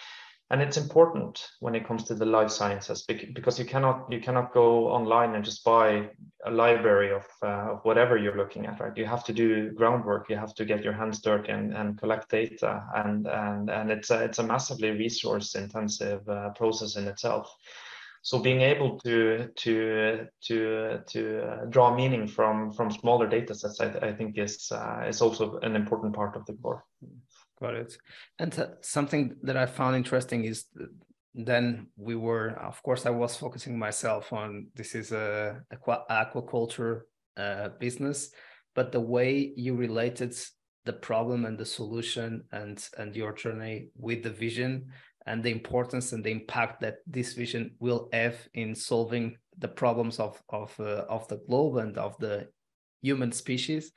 [0.50, 4.52] and it's important when it comes to the life sciences because you cannot you cannot
[4.54, 6.08] go online and just buy
[6.46, 8.96] a library of, uh, of whatever you're looking at right?
[8.96, 10.30] You have to do groundwork.
[10.30, 12.84] You have to get your hands dirty and, and collect data.
[12.94, 17.54] And and and it's a, it's a massively resource intensive uh, process in itself.
[18.22, 23.80] So being able to to to to uh, draw meaning from from smaller data sets
[23.80, 26.84] i, I think is uh, is also an important part of the core
[27.60, 27.96] Got it.
[28.38, 30.66] And uh, something that I found interesting is
[31.34, 37.02] then we were, of course, I was focusing myself on this is a aqua, aquaculture
[37.36, 38.30] uh, business,
[38.74, 40.36] but the way you related
[40.84, 44.86] the problem and the solution and and your journey with the vision
[45.26, 50.18] and the importance and the impact that this vision will have in solving the problems
[50.18, 52.48] of of uh, of the globe and of the
[53.02, 53.92] human species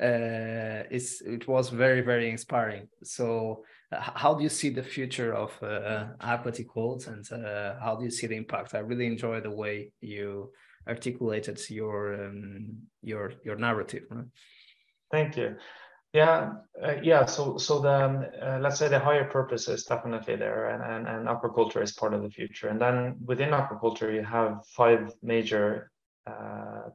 [0.00, 2.88] uh, it's, it was very very inspiring.
[3.02, 7.08] So uh, how do you see the future of uh, aquatic worlds?
[7.08, 8.74] And uh, how do you see the impact?
[8.74, 10.52] I really enjoy the way you
[10.88, 12.68] articulated your um,
[13.02, 14.24] your your narrative right?
[15.12, 15.56] thank you.
[16.12, 20.36] Yeah uh, yeah so so the um, uh, let's say the higher purpose is definitely
[20.36, 22.68] there and, and and aquaculture is part of the future.
[22.68, 25.90] And then within aquaculture you have five major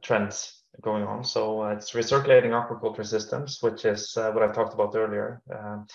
[0.02, 1.24] trends going on.
[1.24, 5.40] So uh, it's recirculating aquaculture systems, which is uh, what I talked about earlier.
[5.52, 5.86] Um,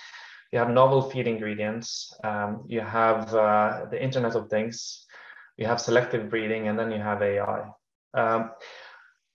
[0.51, 2.13] you have novel feed ingredients.
[2.23, 5.05] Um, you have uh, the Internet of Things.
[5.57, 7.69] You have selective breeding, and then you have AI.
[8.13, 8.51] Um,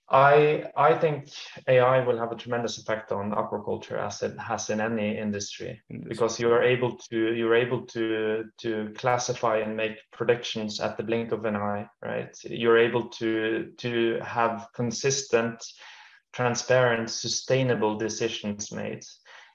[0.09, 1.29] I I think
[1.67, 6.39] AI will have a tremendous effect on aquaculture as it has in any industry, because
[6.39, 11.33] you are able to you're able to to classify and make predictions at the blink
[11.33, 12.33] of an eye, right?
[12.43, 15.61] You're able to to have consistent,
[16.31, 19.03] transparent, sustainable decisions made.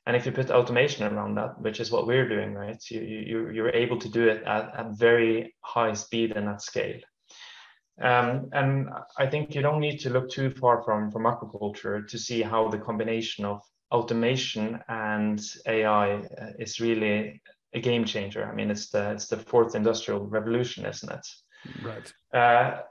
[0.05, 2.83] And if you put automation around that, which is what we're doing, right?
[2.91, 7.01] You, you, you're able to do it at, at very high speed and at scale.
[8.00, 12.18] Um, and I think you don't need to look too far from, from aquaculture to
[12.18, 16.22] see how the combination of automation and AI uh,
[16.59, 17.40] is really
[17.74, 18.48] a game changer.
[18.50, 21.26] I mean, it's the it's the fourth industrial revolution, isn't it?
[21.83, 22.12] Right.
[22.33, 22.83] Uh,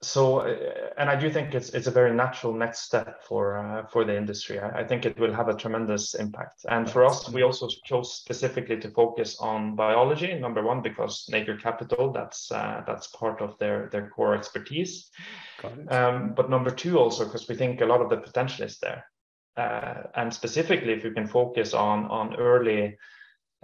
[0.00, 0.56] so uh,
[0.96, 4.16] and i do think it's it's a very natural next step for uh, for the
[4.16, 4.58] industry.
[4.58, 6.64] I, I, think it will have a tremendous impact.
[6.68, 11.56] And for us we also chose specifically to focus on biology number one because Nacre
[11.56, 15.10] Capital that's uh, that's part of their their core expertise.
[15.88, 19.04] Um, but number two also because we think a lot of the potential is there.
[19.56, 22.96] Uh, and specifically if you can focus on on early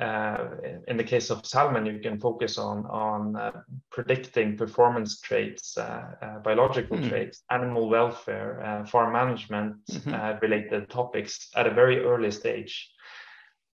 [0.00, 0.48] uh,
[0.88, 3.52] in the case of salmon, you can focus on on uh,
[3.90, 7.08] predicting performance traits, uh, uh biological mm.
[7.08, 10.14] traits, animal welfare, uh, farm management mm-hmm.
[10.14, 12.90] Uh, related topics at a very early stage,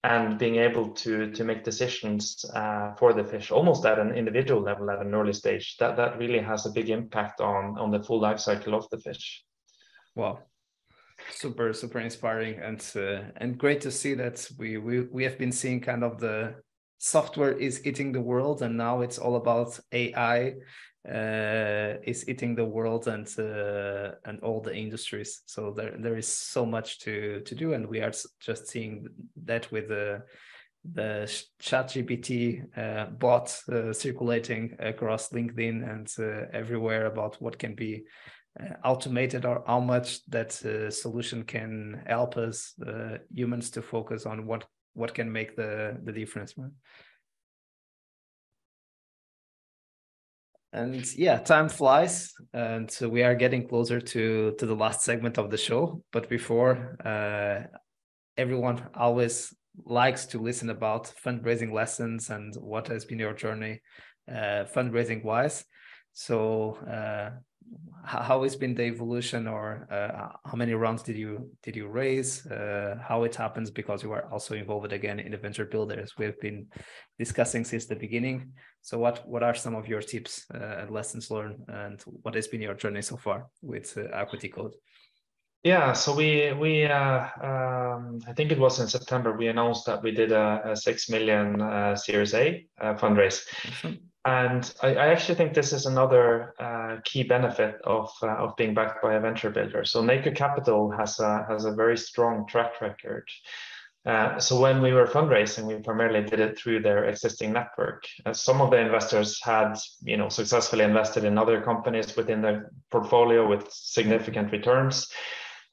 [0.03, 2.43] and being able to to make decisions
[2.97, 5.77] for the fish almost at an individual level at an early stage.
[5.77, 8.99] That that really has a big impact on on the full life cycle of the
[8.99, 9.45] fish.
[10.15, 10.39] Wow,
[11.31, 12.59] super super inspiring.
[12.59, 16.19] And uh, and great to see that we, we we have been seeing kind of
[16.19, 16.55] the
[16.97, 20.53] software is eating the world and now it's all about ai
[21.07, 25.41] uh, is eating the world and uh, and all the industries.
[25.45, 29.07] So there there is so much to to do and we are just seeing
[29.45, 30.23] that with the
[30.93, 31.29] the
[31.61, 38.03] ChatGPT uh, bot uh, circulating across LinkedIn and uh, everywhere about what can be
[38.83, 44.45] automated or how much that uh, solution can help us uh, humans to focus on
[44.45, 46.71] what what can make the the difference man.
[50.73, 55.37] and yeah time flies and so we are getting closer to to the last segment
[55.37, 57.65] of the show but before uh,
[58.37, 59.53] everyone always
[59.85, 63.81] likes to listen about fundraising lessons and what has been your journey
[64.29, 65.65] uh, fundraising wise
[66.13, 67.31] so uh,
[68.03, 72.45] how has been the evolution or uh, how many rounds did you did you raise
[72.47, 76.39] uh, how it happens because you are also involved again in the venture builders we've
[76.39, 76.65] been
[77.17, 78.51] discussing since the beginning.
[78.81, 82.47] So what what are some of your tips uh, and lessons learned and what has
[82.47, 84.73] been your journey so far with uh, Aquaticode?
[85.63, 90.01] Yeah so we we uh, um, i think it was in september we announced that
[90.01, 93.45] we did a, a six million uh, series a fundraise.
[93.67, 93.99] Awesome.
[94.25, 96.53] And I, I, actually think this is another
[96.89, 99.85] uh, key benefit of uh, of being backed by a venture builder.
[99.85, 103.27] So Nacre Capital has a has a very strong track record.
[104.05, 108.03] Uh, so when we were fundraising, we primarily did it through their existing network.
[108.25, 112.71] Uh, some of the investors had, you know, successfully invested in other companies within their
[112.91, 115.11] portfolio with significant returns,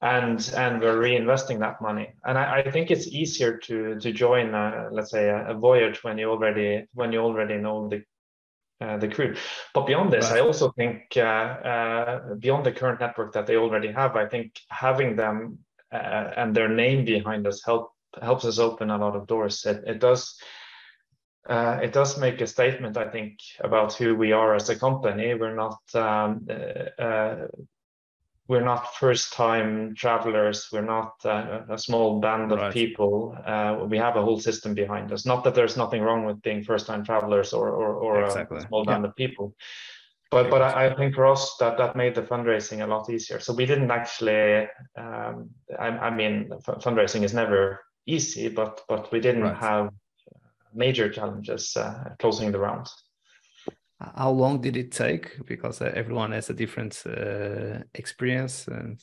[0.02, 2.08] and and we're reinvesting that money.
[2.24, 6.02] And I, I think it's easier to to join, a, let's say, a, a voyage
[6.02, 8.02] when you already when you already know the
[8.80, 9.34] uh, the crew.
[9.74, 10.38] But beyond this, right.
[10.38, 14.58] I also think uh, uh, beyond the current network that they already have, I think
[14.68, 15.58] having them
[15.92, 19.64] uh, and their name behind us help helps us open a lot of doors.
[19.64, 20.38] It, it does.
[21.48, 25.32] Uh, it does make a statement, I think, about who we are as a company.
[25.34, 27.46] We're not um, uh,
[28.48, 32.72] we're not first time travelers we're not uh, a small band of right.
[32.72, 36.40] people uh, we have a whole system behind us not that there's nothing wrong with
[36.42, 38.58] being first time travelers or or, or exactly.
[38.58, 39.08] a small band yeah.
[39.08, 39.54] of people
[40.30, 43.40] but but I, I, think for us that that made the fundraising a lot easier
[43.40, 49.10] so we didn't actually um, I, I, mean f- fundraising is never easy but but
[49.12, 49.56] we didn't right.
[49.56, 49.90] have
[50.74, 52.86] major challenges uh, closing the round
[54.00, 55.46] how long did it take?
[55.46, 59.00] Because uh, everyone has a different uh, experience and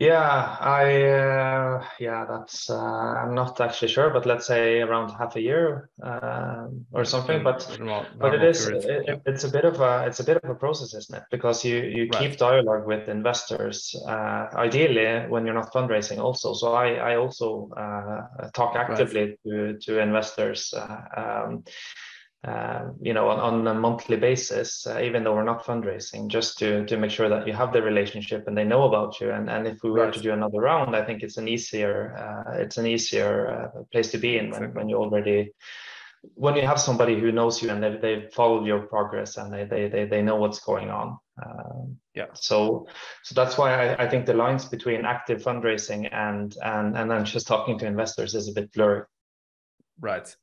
[0.00, 2.74] yeah i uh, yeah that's uh,
[3.20, 7.78] i'm not actually sure but let's say around half a year um, or something but
[7.78, 10.54] normal, but it is it, it's a bit of a it's a bit of a
[10.54, 11.24] process isn't it?
[11.30, 12.30] Because you you right.
[12.30, 16.54] keep dialogue with investors uh, ideally when you're not fundraising also.
[16.54, 19.38] So i i also uh, talk actively right.
[19.46, 20.72] to to investors
[21.14, 21.62] um,
[23.02, 26.86] you know, on, on, a monthly basis, uh, even though we're not fundraising, just to
[26.86, 29.30] to make sure that you have the relationship and they know about you.
[29.30, 30.14] And and if we were right.
[30.14, 34.10] to do another round, I think it's an easier uh, it's an easier uh, place
[34.12, 35.52] to be in when, when you already
[36.34, 39.64] when you have somebody who knows you and they they followed your progress and they
[39.64, 41.18] they they, they know what's going on.
[41.44, 42.26] Um, yeah.
[42.32, 42.86] So
[43.22, 47.26] so that's why I, I think the lines between active fundraising and and and then
[47.26, 49.02] just talking to investors is a bit blurry.
[50.00, 50.34] Right.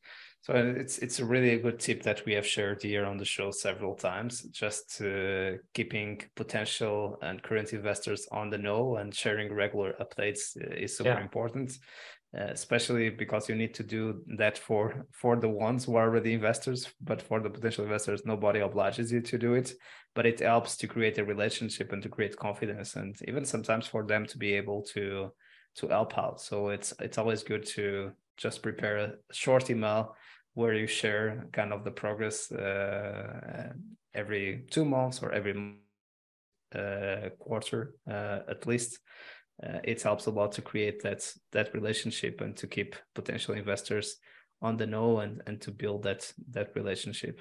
[0.48, 3.52] So it's it's a really good tip that we have shared here on the show
[3.52, 4.44] several times.
[4.44, 10.74] Just uh, keeping potential and current investors on the know and sharing regular updates uh,
[10.74, 11.22] is super yeah.
[11.22, 11.78] important,
[12.34, 16.32] uh, especially because you need to do that for for the ones who are already
[16.32, 16.94] investors.
[17.02, 19.74] But for the potential investors, nobody obliges you to do it.
[20.16, 24.08] But it helps to create a relationship and to create confidence, and even sometimes for
[24.08, 25.34] them to be able to
[25.76, 26.40] to help out.
[26.40, 30.16] So it's it's always good to just prepare a short email
[30.58, 33.72] where you share kind of the progress uh,
[34.16, 35.54] every two months or every
[36.74, 38.98] uh, quarter uh, at least.
[39.64, 44.18] Uh, it helps a lot to create that that relationship and to keep potential investors
[44.60, 47.40] on the know and and to build that that relationship.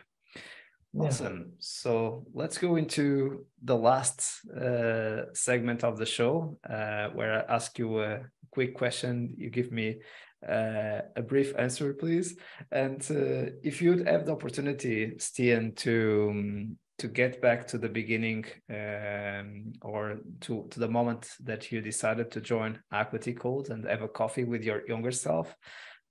[0.98, 1.52] Awesome.
[1.58, 7.78] So let's go into the last uh, segment of the show, uh, where I ask
[7.78, 9.34] you a quick question.
[9.38, 10.00] You give me
[10.47, 12.37] uh, a brief answer, please.
[12.70, 17.89] And uh, if you'd have the opportunity, Stian, to um, to get back to the
[17.89, 24.03] beginning um, or to, to the moment that you decided to join Aquaticode and have
[24.03, 25.55] a coffee with your younger self,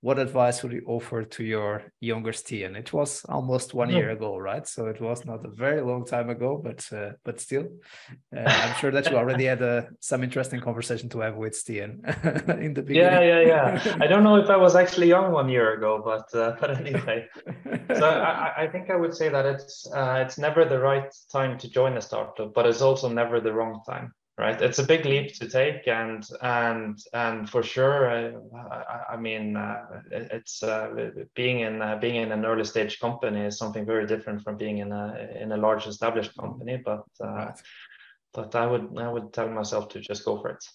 [0.01, 2.75] what advice would you offer to your younger Stian?
[2.75, 4.67] It was almost one year ago, right?
[4.67, 7.67] So it was not a very long time ago, but uh, but still,
[8.35, 12.05] uh, I'm sure that you already had uh, some interesting conversation to have with Stian
[12.61, 13.27] in the beginning.
[13.27, 13.97] Yeah, yeah, yeah.
[13.99, 17.27] I don't know if I was actually young one year ago, but uh, but anyway.
[17.95, 21.57] so I, I think I would say that it's uh, it's never the right time
[21.59, 25.05] to join a startup, but it's also never the wrong time right it's a big
[25.05, 31.61] leap to take and and and for sure i, I mean uh, it's uh, being
[31.61, 34.91] in uh, being in an early stage company is something very different from being in
[34.91, 37.61] a in a large established company but uh, right.
[38.33, 40.65] but i would i would tell myself to just go for it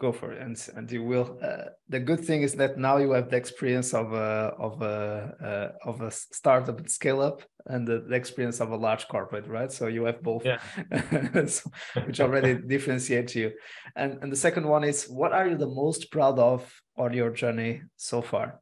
[0.00, 3.10] go for it and and you will uh, the good thing is that now you
[3.12, 4.96] have the experience of a of a
[5.48, 9.46] uh, of a startup and scale up and the, the, experience of a large corporate
[9.46, 9.70] right?
[9.70, 10.60] So you have both yeah.
[11.46, 11.70] so,
[12.06, 13.52] which already differentiates you.
[13.94, 16.60] And and the second one is what are you the most proud of
[16.96, 18.60] on your journey so far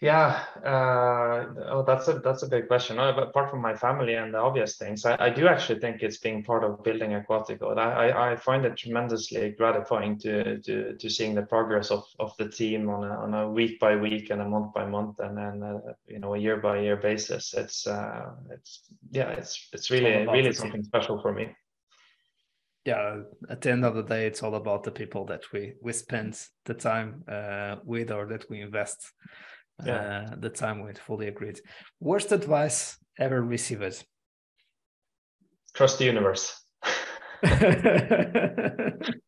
[0.00, 2.98] Yeah, uh, oh, that's a that's a big question.
[2.98, 6.16] Uh, apart from my family and the obvious things, I, I do actually think it's
[6.16, 7.76] being part of building Aquaticode.
[7.76, 12.34] I, I, I find it tremendously gratifying to to to seeing the progress of, of
[12.38, 15.36] the team on a, on a week by week and a month by month and
[15.36, 17.52] then uh, you know a year by year basis.
[17.52, 21.54] It's uh, it's yeah, it's it's really it's really something special for me.
[22.86, 23.20] Yeah,
[23.50, 26.40] at the end of the day, it's all about the people that we we spend
[26.64, 29.12] the time uh, with or that we invest
[29.84, 30.28] yeah.
[30.32, 30.98] uh, the time with.
[30.98, 31.60] Fully agreed.
[32.00, 34.04] Worst advice ever received?
[35.74, 36.56] Trust the universe.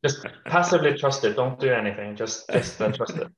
[0.05, 1.37] just passively trust it.
[1.37, 2.15] Don't do anything.
[2.17, 3.29] Just just uh, trust it.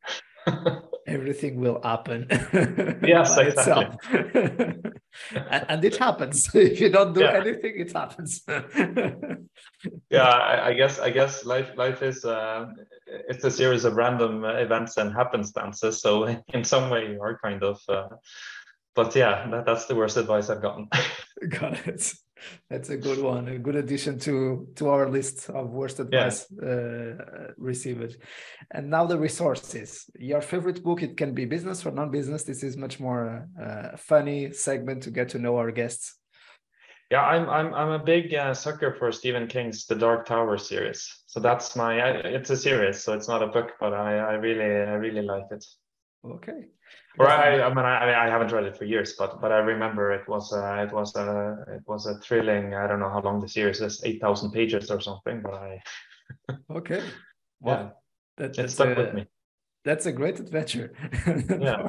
[1.07, 2.27] Everything will happen.
[3.07, 3.99] yes, exactly.
[5.51, 6.49] and, and, it happens.
[6.55, 7.41] If you don't do yeah.
[7.41, 8.43] anything, it happens.
[10.11, 12.67] yeah, I, I, guess I guess life life is uh,
[13.07, 16.01] it's a series of random events and happenstances.
[16.01, 16.25] So
[16.55, 17.81] in some way, you are kind of.
[17.89, 18.09] Uh,
[18.95, 20.89] but yeah, that, that's the worst advice I've gotten.
[21.49, 22.15] Got it.
[22.69, 23.49] That's a good one.
[23.49, 26.69] A good addition to to our list of worst advice yeah.
[26.69, 28.17] uh, received.
[28.71, 30.11] And now the resources.
[30.19, 31.03] Your favorite book.
[31.03, 32.45] It can be business or non-business.
[32.45, 36.19] This is much more uh, funny segment to get to know our guests.
[37.11, 41.23] Yeah, I'm I'm I'm a big uh, sucker for Stephen King's The Dark Tower series.
[41.27, 44.65] So that's my it's a series, so it's not a book, but I I really
[44.65, 45.65] I really like it.
[46.25, 46.69] Okay.
[47.19, 50.13] Or I, I mean I, I haven't read it for years, but but I remember
[50.13, 52.75] it was uh, it was a it was a thrilling.
[52.75, 55.83] I don't know how long the series is, eight thousand pages or something, but I.
[56.71, 57.03] okay.
[57.61, 57.95] Well,
[58.39, 58.49] yeah.
[58.49, 59.27] that, it stuck a, with me.
[59.85, 60.93] That's a great adventure.
[61.61, 61.89] yeah.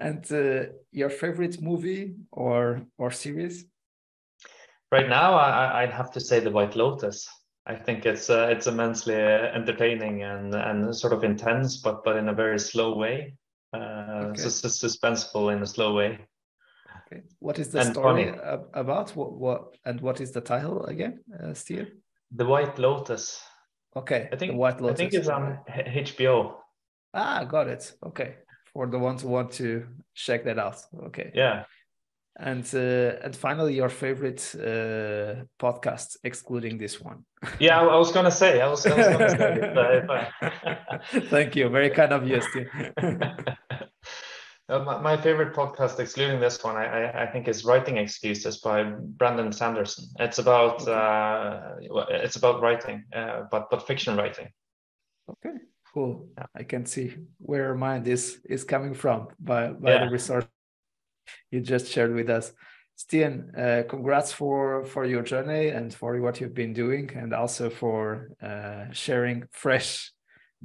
[0.00, 3.66] and uh, your favorite movie or or series?
[4.90, 7.28] Right now, I, I'd have to say The White Lotus.
[7.66, 12.28] I think it's uh, it's immensely entertaining and and sort of intense, but but in
[12.28, 13.34] a very slow way.
[13.72, 14.42] Uh, okay.
[14.42, 16.18] so suspenseful in a slow way.
[17.06, 17.22] Okay.
[17.38, 18.58] What is the and story funny.
[18.72, 19.14] about?
[19.16, 21.92] What, what and what is the title again, uh, Steve?
[22.34, 23.40] The White Lotus.
[23.96, 24.28] Okay.
[24.32, 25.00] I think the White Lotus.
[25.00, 26.54] I think it's on HBO.
[27.14, 27.92] Ah, got it.
[28.06, 28.36] Okay.
[28.72, 30.78] For the ones who want to check that out.
[31.06, 31.32] Okay.
[31.34, 31.64] Yeah.
[32.38, 37.24] And uh, and finally, your favorite uh, podcast, excluding this one.
[37.58, 38.60] Yeah, I was gonna say.
[38.60, 40.02] I was, I was gonna say.
[40.02, 41.20] If I...
[41.28, 41.68] Thank you.
[41.68, 42.68] Very kind of you, Steve.
[44.70, 48.58] Uh, my, my, favorite podcast, excluding this one, I, I, I, think is "Writing Excuses"
[48.58, 50.04] by Brandon Sanderson.
[50.20, 50.92] It's about okay.
[51.88, 54.48] uh, it's about writing, uh, but but fiction writing.
[55.28, 55.56] Okay,
[55.92, 56.28] cool.
[56.38, 56.46] Yeah.
[56.54, 60.04] I can see where mind is is coming from by by yeah.
[60.04, 60.46] the resource
[61.50, 62.52] you just shared with us.
[62.98, 67.70] Stian, uh, congrats for for your journey and for what you've been doing, and also
[67.70, 70.12] for uh, sharing fresh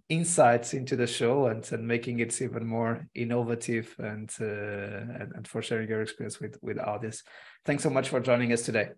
[0.09, 5.47] insights into the show and, and making it even more innovative and, uh, and, and
[5.47, 7.23] for sharing your experience with with audience.
[7.63, 8.89] Thanks so much for joining us today.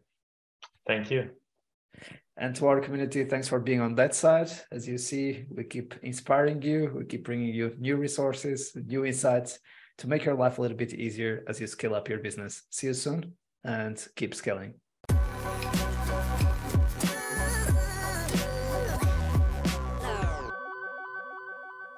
[0.87, 1.29] Thank you.
[2.37, 4.49] And to our community, thanks for being on that side.
[4.71, 9.59] As you see, we keep inspiring you, we keep bringing you new resources, new insights
[9.97, 12.63] to make your life a little bit easier as you scale up your business.
[12.69, 13.33] See you soon
[13.63, 14.75] and keep scaling.